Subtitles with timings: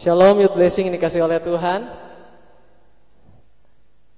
[0.00, 1.84] Shalom youth blessing ini dikasih oleh Tuhan.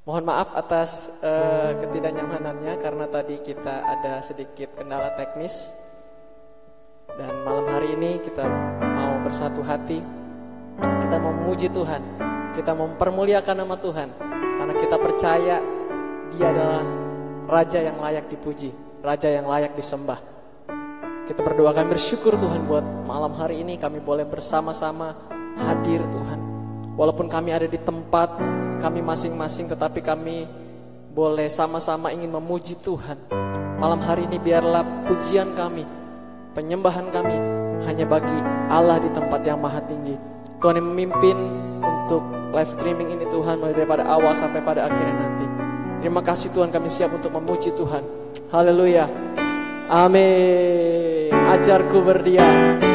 [0.07, 5.75] Mohon maaf atas uh, ketidaknyamanannya karena tadi kita ada sedikit kendala teknis.
[7.19, 8.47] Dan malam hari ini kita
[8.79, 9.99] mau bersatu hati.
[10.79, 12.03] Kita mau memuji Tuhan.
[12.55, 14.09] Kita mau mempermuliakan nama Tuhan
[14.39, 15.59] karena kita percaya
[16.31, 16.87] Dia adalah
[17.51, 18.71] raja yang layak dipuji,
[19.03, 20.23] raja yang layak disembah.
[21.27, 26.41] Kita berdoa kami bersyukur Tuhan buat malam hari ini kami boleh bersama-sama hadir Tuhan.
[26.97, 28.37] Walaupun kami ada di tempat
[28.83, 30.45] kami masing-masing tetapi kami
[31.13, 33.17] boleh sama-sama ingin memuji Tuhan.
[33.77, 35.85] Malam hari ini biarlah pujian kami,
[36.57, 37.37] penyembahan kami
[37.85, 38.39] hanya bagi
[38.71, 40.17] Allah di tempat yang maha tinggi.
[40.63, 41.37] Tuhan yang memimpin
[41.83, 42.23] untuk
[42.55, 45.47] live streaming ini Tuhan mulai daripada awal sampai pada akhirnya nanti.
[45.99, 48.03] Terima kasih Tuhan kami siap untuk memuji Tuhan.
[48.55, 49.11] Haleluya.
[49.91, 51.35] Amin.
[51.35, 52.92] Ajarku berdiam.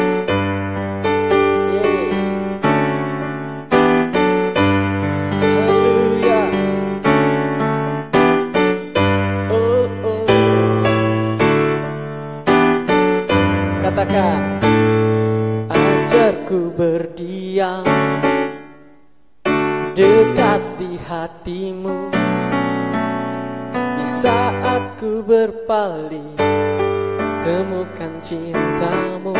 [16.48, 17.84] Berdiam
[19.92, 22.08] dekat di hatimu.
[23.98, 26.40] Di saat ku berpaling
[27.44, 29.36] temukan cintamu.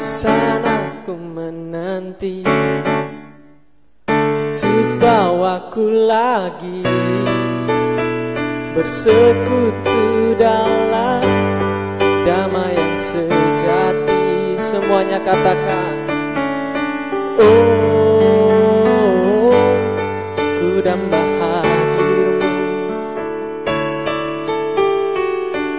[0.00, 2.40] Di sana ku menanti
[4.70, 6.86] Untuk bawaku lagi.
[8.70, 10.99] Bersekutu dalam
[15.24, 15.96] katakan
[17.40, 18.40] Oh
[20.60, 22.52] ku dambah hadirmu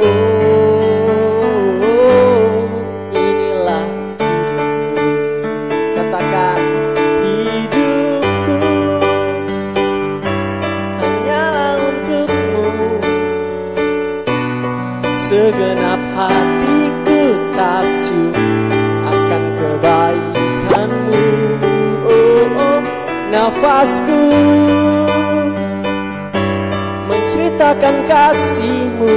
[0.01, 1.21] Oh
[3.13, 3.85] inilah
[4.21, 5.01] hidupku.
[5.97, 6.61] Katakan
[7.21, 8.61] hidupku
[11.01, 12.69] Hanyalah untukmu.
[15.13, 16.50] Segenap hatiku
[23.31, 24.21] nafasku.
[27.07, 29.15] Menceritakan kasihmu.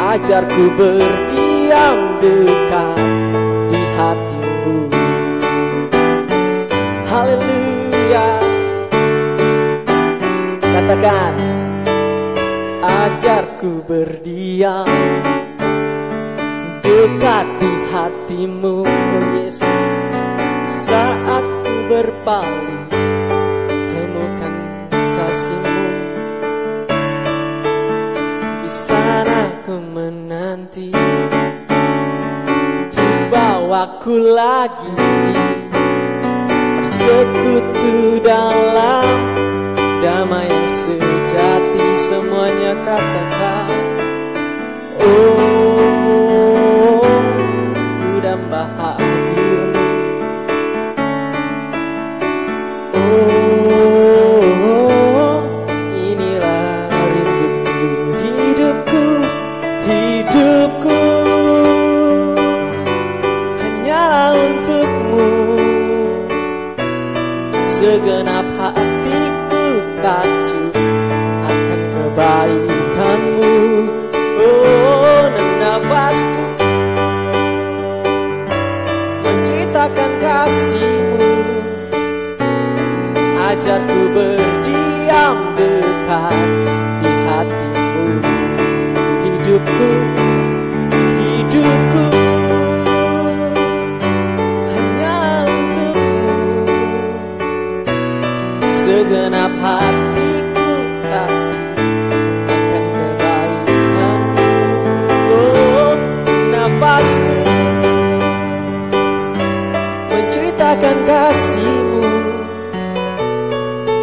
[0.00, 2.98] Ajarku berdiam dekat
[3.68, 4.78] di hatimu.
[7.04, 8.30] Haleluya.
[10.64, 11.34] Katakan
[12.80, 14.88] ajarku berdiam
[16.80, 18.88] dekat di hatimu
[22.00, 22.88] berpaling
[23.92, 24.56] temukan
[24.88, 25.88] kasihmu.
[28.64, 30.96] Di sana ku menanti.
[34.00, 34.96] Ku lagi.
[36.80, 39.20] Bersekutu dalam
[40.00, 41.84] damai yang sejati.
[42.08, 43.49] Semuanya katakan
[67.90, 70.74] segenap hatiku takjub
[71.42, 73.54] akan kebaikanmu.
[74.38, 76.44] Oh dan nafasku
[79.26, 81.34] menceritakan kasihmu.
[83.50, 86.38] Ajarku berdiam dekat
[87.02, 88.06] di hatimu.
[89.26, 89.90] Hidupku
[110.20, 112.04] menceritakan kasihmu.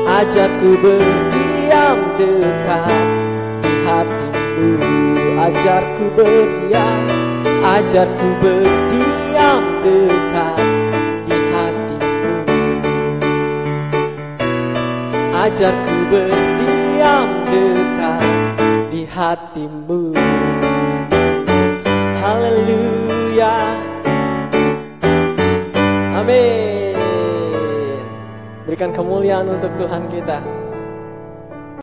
[0.10, 3.08] Ajarku berdiam dekat
[3.62, 4.82] di hatimu.
[5.38, 7.02] Ajarku berdiam,
[7.62, 10.66] ajarku berdiam dekat
[11.30, 12.34] di hatimu.
[15.38, 18.26] Ajarku berdiam dekat
[18.90, 20.18] di hatimu.
[22.18, 23.87] Haleluya
[28.78, 30.67] Berikan kemuliaan untuk Tuhan kita.